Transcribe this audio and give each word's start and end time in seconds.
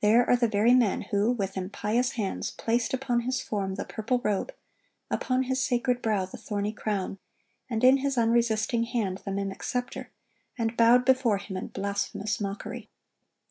There 0.00 0.26
are 0.26 0.36
the 0.36 0.48
very 0.48 0.72
men 0.72 1.02
who 1.02 1.32
with 1.32 1.54
impious 1.54 2.12
hands 2.12 2.50
placed 2.50 2.94
upon 2.94 3.20
His 3.20 3.42
form 3.42 3.74
the 3.74 3.84
purple 3.84 4.18
robe, 4.24 4.54
upon 5.10 5.42
His 5.42 5.62
sacred 5.62 6.00
brow 6.00 6.24
the 6.24 6.38
thorny 6.38 6.72
crown, 6.72 7.18
and 7.68 7.84
in 7.84 7.98
His 7.98 8.16
unresisting 8.16 8.84
hand 8.84 9.18
the 9.26 9.30
mimic 9.32 9.62
scepter, 9.62 10.08
and 10.56 10.78
bowed 10.78 11.04
before 11.04 11.36
Him 11.36 11.58
in 11.58 11.66
blasphemous 11.66 12.40
mockery. 12.40 12.88